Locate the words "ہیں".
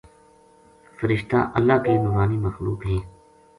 2.85-2.99